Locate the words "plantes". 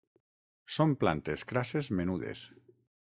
1.03-1.45